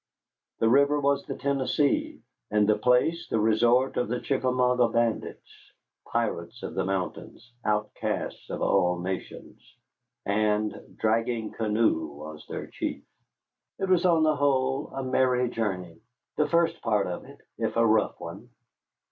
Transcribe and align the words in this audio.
The 0.57 0.67
river 0.67 0.99
was 0.99 1.25
the 1.27 1.37
Tennessee, 1.37 2.23
and 2.49 2.67
the 2.67 2.75
place 2.75 3.27
the 3.27 3.39
resort 3.39 3.97
of 3.97 4.07
the 4.07 4.19
Chickamauga 4.19 4.87
bandits, 4.89 5.73
pirates 6.07 6.63
of 6.63 6.73
the 6.73 6.85
mountains, 6.85 7.53
outcasts 7.63 8.49
of 8.49 8.63
all 8.63 8.97
nations. 8.97 9.61
And 10.25 10.97
Dragging 10.99 11.51
Canoe 11.51 12.07
was 12.13 12.47
their 12.47 12.65
chief. 12.65 13.03
It 13.77 13.89
was 13.89 14.03
on 14.03 14.23
the 14.23 14.35
whole 14.37 14.87
a 14.91 15.03
merry 15.03 15.51
journey, 15.51 16.01
the 16.35 16.49
first 16.49 16.81
part 16.81 17.05
of 17.05 17.25
it, 17.25 17.39
if 17.59 17.77
a 17.77 17.85
rough 17.85 18.19
one. 18.19 18.49